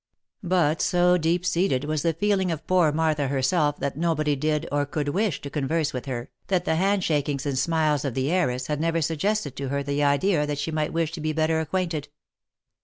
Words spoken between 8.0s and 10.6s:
of the heiress had never suggested to her the idea that